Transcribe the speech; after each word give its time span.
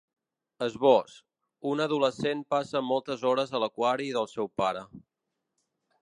Esbós: 0.67 1.17
Una 1.71 1.85
adolescent 1.89 2.41
passa 2.55 2.81
moltes 2.91 3.25
hores 3.31 3.53
a 3.53 3.61
l’aquari 3.65 4.09
del 4.15 4.31
seu 4.31 4.49
pare. 4.63 4.83